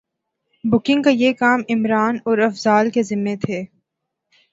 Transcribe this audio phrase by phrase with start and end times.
[0.63, 3.63] booking کا یہ کام عمران اور افضال کے ذمے تھے